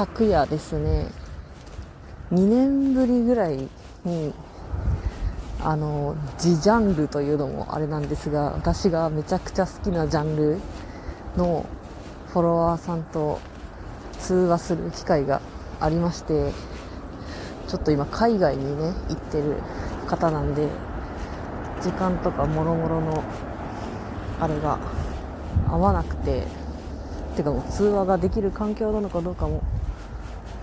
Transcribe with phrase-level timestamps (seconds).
[0.00, 1.08] 昨夜ですね
[2.32, 3.68] 2年ぶりぐらい
[4.06, 4.32] に
[5.60, 10.58] あの自ジャンルというのもあれなんですが私がめちゃくちゃ好きなジャンル
[11.36, 11.66] の
[12.28, 13.40] フォロワーさんと
[14.18, 15.42] 通話する機会が
[15.80, 16.54] ありまして
[17.68, 19.56] ちょっと今海外にね行ってる
[20.06, 20.66] 方なんで
[21.82, 23.22] 時間とかもろもろの
[24.40, 24.78] あれが
[25.68, 26.46] 合わなくて
[27.36, 29.62] てかもう通話ができる環境なのかどうかも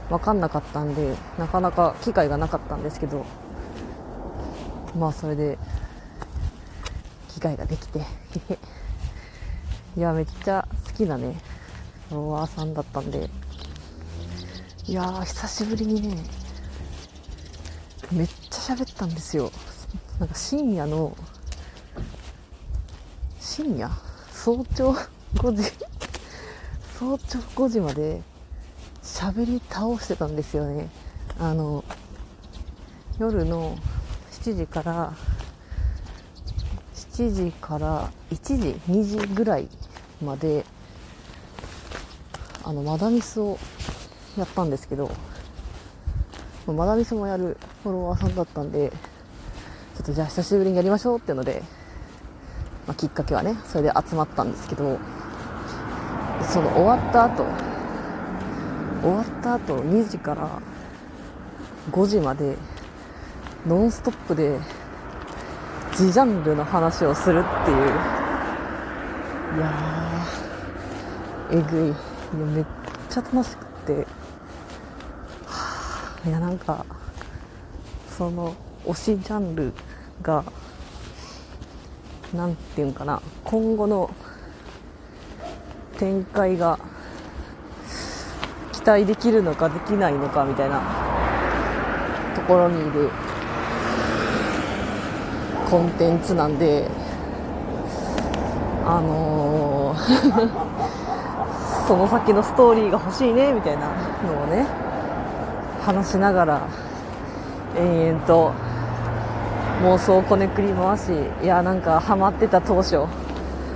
[0.09, 3.25] 分かんなかったんでなかなか機会がなかったんですけど
[4.97, 5.57] まあそれで
[7.29, 7.99] 機会ができて
[9.97, 11.35] いやめっちゃ好きなね。
[12.09, 13.29] フォロワーさんだったんで。
[14.85, 16.23] いやー久しぶりにね
[18.11, 19.51] めっちゃ喋ったんですよ。
[20.19, 21.15] なんか深夜の
[23.39, 23.89] 深夜？
[24.31, 24.95] 早朝
[25.35, 25.71] 5時？
[26.97, 28.21] 早朝5時まで
[29.17, 30.89] 喋り倒してたんですよね。
[31.39, 31.83] あの
[33.17, 33.75] 夜の
[34.29, 35.11] 7時から
[36.93, 39.67] 7時から1時2時ぐらい
[40.23, 40.63] まで
[42.63, 43.57] あのマダミスを
[44.37, 45.09] やったんですけど
[46.67, 48.91] マダミスもやるフォロワーさんだったんで
[49.95, 51.63] ちょっとじゃあ久しぶりにやりましょうっていうので、
[52.85, 54.99] まあ、きっかけはねそれで集まったんですけど
[56.47, 57.76] その終わった後
[59.01, 60.61] 終わった後2時から
[61.91, 62.57] 5時まで
[63.65, 64.59] ノンストップで
[65.95, 67.77] ジジャンルの話をするっていう。
[69.57, 71.89] いやーえぐい。
[71.89, 72.65] いやめっ
[73.09, 74.05] ちゃ楽しくて、
[75.45, 76.85] はあ、いやなんか
[78.17, 78.53] その
[78.85, 79.71] 推しジャンル
[80.21, 80.43] が
[82.33, 84.11] 何て言うんかな今後の
[85.97, 86.77] 展開が
[88.87, 90.81] 待できるのかできないのかみたいな
[92.35, 93.09] ところにいる
[95.69, 96.87] コンテンツなんで
[98.85, 100.67] あのー
[101.87, 104.65] その先のストーリーが欲しいねみたいなのをね
[105.85, 106.61] 話しながら
[107.77, 108.51] 延々と
[109.83, 111.11] 妄想をこねくり回し
[111.41, 112.99] いやなんかハマってた当初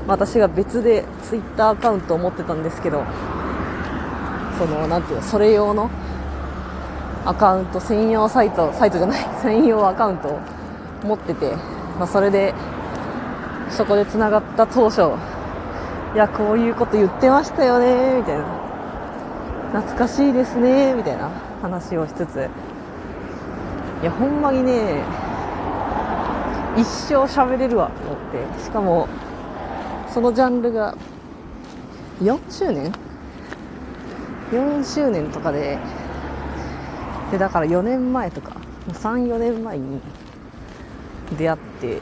[0.07, 3.03] 私が別でツイッターアカウントを持ってたんですけど
[4.57, 5.89] そのなていうのそれ用の
[7.25, 10.39] アカウント専用サイトサイトじゃない 専用アカウントを
[11.03, 11.55] 持ってて、
[11.97, 12.53] まあ、それで
[13.69, 15.01] そこでつながった当初
[16.13, 18.43] いやこういうこと言ってましたよねみたいな。
[19.71, 21.29] 懐かしいですねみたいな
[21.61, 22.49] 話をしつつ。
[24.01, 25.01] いやほんまにね
[26.75, 28.63] 一生喋れるわと思って。
[28.63, 29.07] しかも
[30.09, 30.93] そのジャンルが
[32.21, 32.91] 4周年
[34.51, 35.77] 4周年とかで
[37.31, 38.57] でだから4年前とか
[38.89, 40.01] 34年前に
[41.37, 41.99] 出会ってい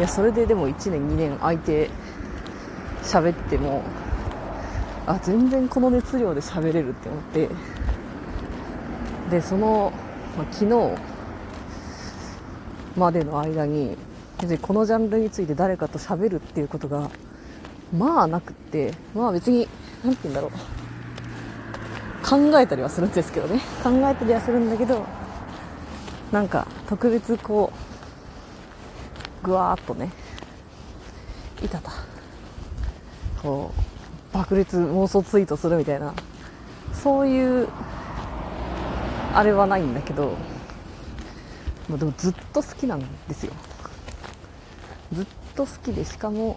[0.00, 1.88] やそれででも1年2年空いて
[3.02, 3.82] 喋っても
[5.06, 7.48] あ全然この熱量で喋れるって思って
[9.30, 9.92] でその、
[10.36, 10.98] まあ、昨日
[12.96, 13.96] までの間に
[14.40, 17.10] 別にこのジャンルについて誰かと喋るっていうことが
[17.96, 19.68] まあなくってまあ別に
[20.04, 20.50] 何て言うんだろう。
[22.26, 23.60] 考えたりはするんですけどね。
[23.82, 25.04] 考えたりはするんだけど
[26.30, 27.72] なんか特別こ
[29.42, 30.10] うぐわーっとね
[31.62, 31.92] いたた。
[33.42, 36.14] こう爆裂妄想ツイートするみたいな。
[36.92, 37.68] そういう
[39.34, 40.36] あれはないんだけど
[41.88, 43.52] もうでもずっと好きなんですよ。
[45.12, 46.56] ずっと好きでしかも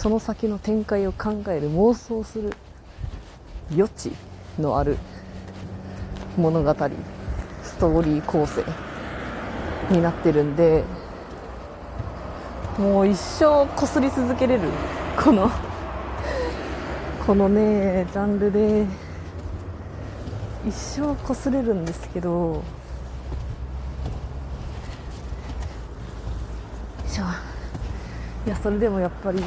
[0.00, 2.54] その先の展開を考える妄想する
[3.70, 4.12] 余地
[4.58, 4.96] のある
[6.38, 6.74] 物語
[7.62, 8.64] ストーリー構成
[9.90, 10.84] になってるんで
[12.78, 14.62] もう一生こすり続けれる
[15.22, 15.50] この
[17.26, 18.86] このねジャンルで
[20.66, 22.62] 一生こすれるんですけど
[28.46, 29.42] いやそれでもやっぱり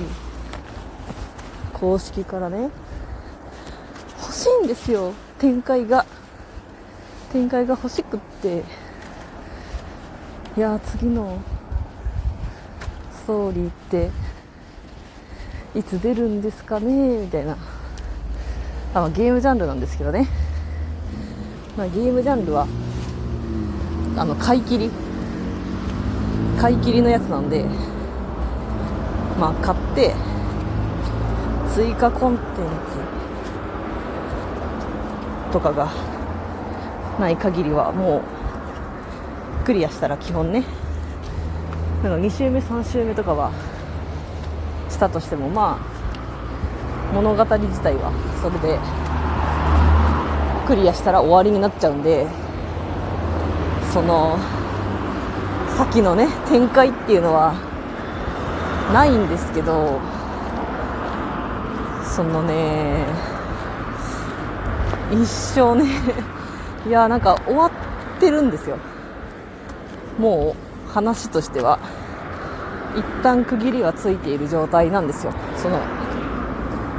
[1.84, 2.70] 公式からね。
[4.22, 5.12] 欲しいんですよ。
[5.38, 6.06] 展開が。
[7.34, 8.64] 展開が欲しくって。
[10.56, 11.40] いや次の
[13.14, 14.12] ストーリーって
[15.76, 17.18] いつ出るんですかね？
[17.24, 17.58] みたいな。
[18.94, 20.30] あ、まあ、ゲームジャンルなんですけどね、
[21.76, 22.66] まあ、ゲームジャンルは
[24.16, 24.90] あの買い切り。
[26.62, 27.66] 買い切りのやつなんで
[29.38, 30.16] まあ買って
[31.74, 32.54] 追加コンテンツ
[35.52, 35.92] とかが
[37.20, 38.22] ない限りはも
[39.62, 40.64] うクリアしたら基本ね。
[42.04, 43.52] なんか2周目3周目とかは
[44.90, 48.12] したとしてもまあ物語自体は
[48.42, 48.78] それで
[50.68, 52.28] クリアしたら終わりになっちゃうんで
[53.92, 54.38] その
[55.78, 57.54] 先のね展開っていうのは
[58.94, 60.00] ないんですけど
[62.16, 63.06] そのね
[65.12, 65.86] 一生ね
[66.88, 67.72] いやなんか終わっ
[68.20, 68.78] てるんですよ。
[70.20, 70.56] も
[70.90, 71.80] う話としては
[72.96, 75.34] 一旦区切りはついている状態なんですよ。
[75.58, 75.80] その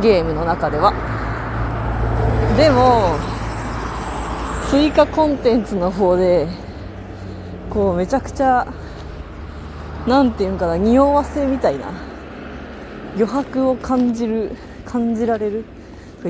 [0.01, 0.93] ゲームの中では。
[2.57, 3.17] でも
[4.69, 6.49] 追加コンテンツの方で
[7.71, 8.67] こうめちゃくちゃ
[10.07, 11.87] なんていうんかな匂わせみたいな
[13.15, 15.65] 余白を感じる感じられる。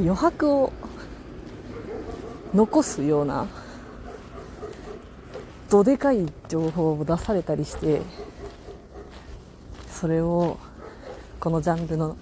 [0.01, 0.73] 余白を
[2.53, 3.47] 残すような
[5.71, 8.03] どでかい情報を出されたりして
[9.89, 10.59] それを
[11.39, 12.17] このジャンルの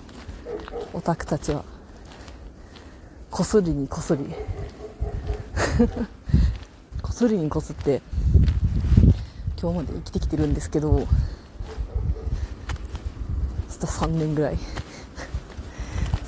[0.92, 1.64] オタクたちは
[3.30, 4.22] こすりにこすり
[7.02, 8.02] こすりにこすって
[9.60, 11.08] 今日まで生きてきてるんですけどちょっ
[13.78, 14.58] と3年ぐらい。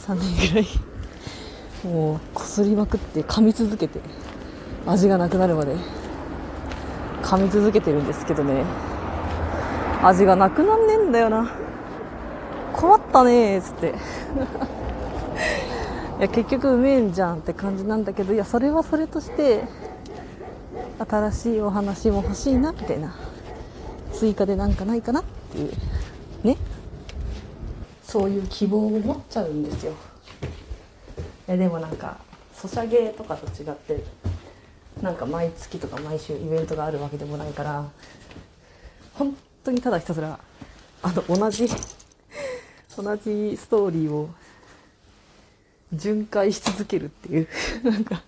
[0.06, 0.66] 3年ぐらい。
[1.84, 4.00] もうこすりまくって噛み続けて
[4.86, 5.76] 味がなくなるまで。
[7.22, 8.64] 噛み続けてるんですけどね。
[10.02, 11.50] 味がなくなんねえんだよな。
[12.74, 13.94] 困ったねーっつって。
[16.18, 19.64] いや結局うめえんじゃんって感じなんだけどいやそれはそれとして
[21.08, 23.14] 新しいお話も欲しいなみたいな。
[24.12, 25.72] 追加でなんかないかなっていう。
[26.44, 26.56] ね。
[28.14, 29.92] そういう希望を持っちゃうんですよ。
[31.48, 32.16] いやでもなんか
[32.54, 34.04] ソシャゲとかと違って
[35.02, 37.90] なんか毎月とか毎週イベントがあるわけでもないから
[39.14, 40.38] 本当にただひたすら
[41.02, 41.66] あの同じ
[42.96, 44.30] 同じストーリーを
[45.92, 47.48] 巡回し続けるっていう
[47.82, 48.22] なんか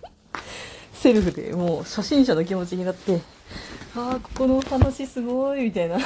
[0.91, 3.21] セルフでもう初心者の気持ちになって
[3.95, 5.97] ああここの話すごいみたいな。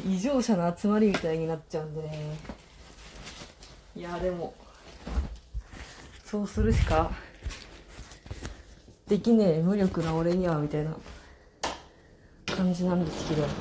[0.00, 2.36] 異常者の集まりみたいになっちゃうんでね。
[3.94, 4.54] いやでも
[6.24, 7.10] そうするしか
[9.06, 10.96] できねえ無力な俺にはみたいな
[12.46, 13.42] 感じなんですけど。
[13.42, 13.54] だか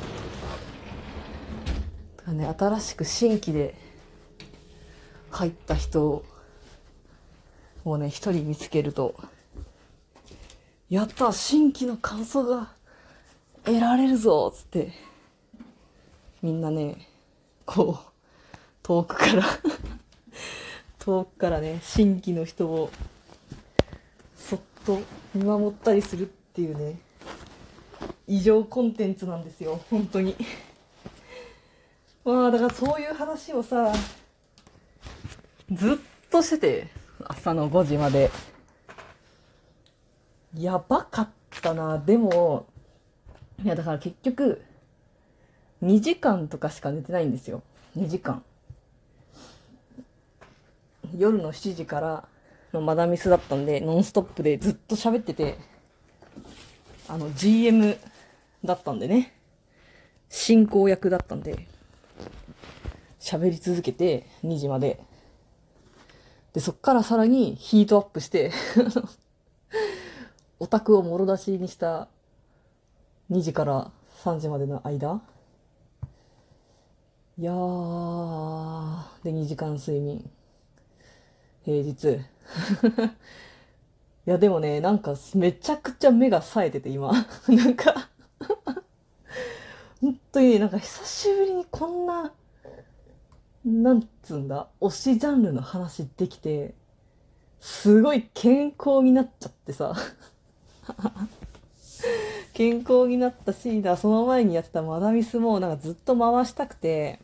[2.27, 3.75] らね新しく新規で
[5.31, 6.23] 入った人
[7.83, 9.15] をね一人見つけると
[10.89, 12.71] やった新規の感想が
[13.65, 15.10] 得られるぞつって。
[16.41, 17.07] みんなね、
[17.65, 18.11] こう、
[18.81, 19.43] 遠くから
[20.99, 22.91] 遠くからね、新規の人を、
[24.35, 24.99] そっと
[25.35, 26.99] 見守ったりするっていうね、
[28.27, 30.35] 異常コンテンツなんですよ、本当に。
[32.23, 33.91] まあ、だからそういう話をさ、
[35.71, 35.97] ずっ
[36.29, 36.87] としてて、
[37.23, 38.31] 朝の5時まで。
[40.57, 41.29] やばかっ
[41.61, 41.97] たな。
[41.97, 42.67] でも、
[43.63, 44.61] いや、だから結局、
[45.83, 47.63] 2時間とかしか寝てないんですよ。
[47.97, 48.43] 2時間。
[51.17, 52.27] 夜の7時から
[52.73, 55.57] のマダミスだったんで、ノンストップでずっと喋ってて、
[57.07, 57.97] あの、GM
[58.63, 59.33] だったんでね、
[60.29, 61.67] 進行役だったんで、
[63.19, 64.99] 喋り続けて、2時まで。
[66.53, 68.51] で、そっからさらにヒートアップして
[70.59, 72.07] オタクをもろ出しにした
[73.31, 73.91] 2時から
[74.23, 75.21] 3時までの間
[77.37, 80.29] いやー、で、2時間睡眠。
[81.65, 82.07] 平日。
[84.27, 87.11] いや、でもね、なんか、めちゃくちゃ目が冴えてて、今。
[87.47, 88.09] なんか
[90.01, 92.31] 本当に、なんか久しぶりにこんな、
[93.63, 96.73] なんつうんだ、推しジャンルの話できて、
[97.61, 99.95] すごい健康になっちゃってさ。
[102.53, 107.19] 健康になったし、だその前にやってたマダミスもなんかずっと回したくて、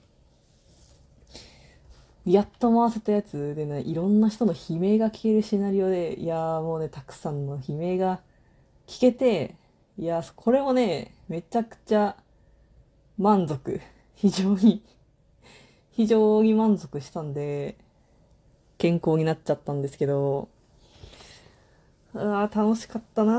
[2.25, 8.19] やっと回せたやつでね、いろんな人の悲鳴が聞けるシナリオで、いやーもうね、たくさんの悲鳴が
[8.87, 9.55] 聞けて、
[9.97, 12.15] いやー、これもね、めちゃくちゃ
[13.17, 13.81] 満足。
[14.15, 14.83] 非常に
[15.91, 17.75] 非常に満足したんで、
[18.77, 20.49] 健康になっちゃったんですけど、
[22.13, 23.33] うわー楽しかったな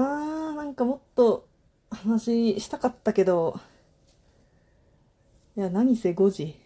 [0.52, 1.47] ーなんかもっと
[1.90, 3.60] 話したかったけど、
[5.56, 6.56] いや、何せ5時。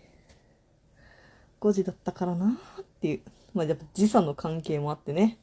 [1.61, 3.21] 5時だったからなっていう。
[3.55, 5.39] まあ、やっぱ時差の関係もあってね。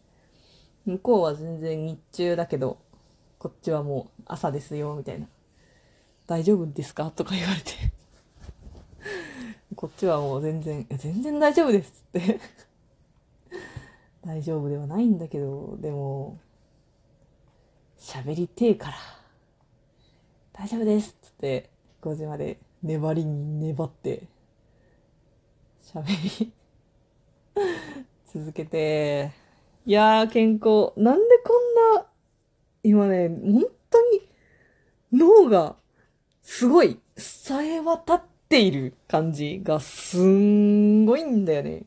[0.86, 2.78] 向こうは全然日中だけど、
[3.38, 5.28] こっちはもう朝ですよ、みたいな。
[6.28, 7.10] 大丈夫ですか？
[7.12, 7.72] とか言われて。
[9.76, 12.40] こっちはもう全然、全然大丈夫ですって
[14.26, 16.38] 大丈夫ではないんだけど、でも、
[17.98, 18.98] 喋りてえから、
[20.60, 21.70] 大丈夫ですっつって、
[22.02, 24.24] 5時まで粘りに粘って、
[25.82, 26.04] 喋
[26.42, 26.52] り
[28.28, 29.32] 続けて、
[29.86, 30.92] いやー、健康。
[30.98, 32.06] なんでこんな、
[32.84, 34.28] 今ね、本当に
[35.14, 35.78] 脳が
[36.44, 41.84] すごい、さえ渡っている感じがすんごいんだよね。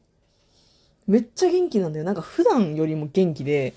[1.06, 2.06] めっちゃ元気なんだよ。
[2.06, 3.74] なんか普段よりも元気で、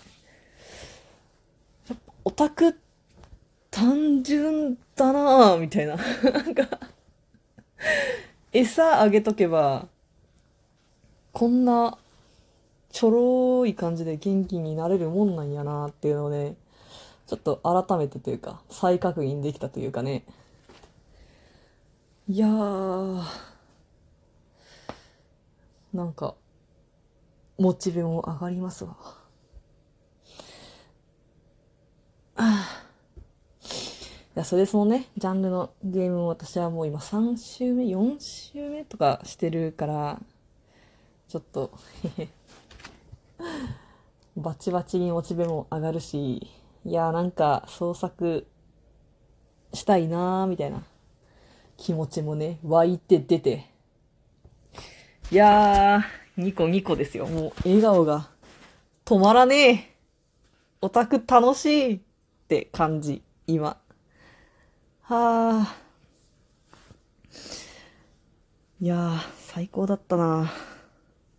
[1.90, 2.85] やっぱオタクって
[3.76, 5.98] 単純だなぁ、みたいな。
[5.98, 6.80] なんか
[8.54, 9.90] 餌あげとけば、
[11.34, 11.98] こんな
[12.90, 13.10] ちょ
[13.60, 16.56] ろい感じで元気になれるもんなんやなっていうので、
[17.28, 20.24] ちょっと改めてというか、再確認できたというかね。
[22.30, 23.24] いやー、
[25.94, 26.36] なんか、
[27.58, 28.96] モチベも上がりますわ。
[32.38, 32.75] あ
[34.36, 40.20] いや、それそのね、ジャンルのゲームを私はもう今3週目、4週目とかしてるから、
[41.30, 41.72] ちょっと
[44.36, 46.52] バチバチにモチベも上がるし、
[46.84, 48.46] いや、なんか創作
[49.74, 50.84] したいなーみたいな
[51.78, 53.70] 気持ちもね、湧いて出て。
[55.32, 57.26] いやー、ニコニコですよ。
[57.28, 58.30] もう笑顔が
[59.06, 59.96] 止まらねえ。
[60.82, 62.00] オタク楽しいっ
[62.50, 63.78] て感じ、今。
[65.08, 65.76] はあ。
[68.82, 70.52] いやー、最高だったな。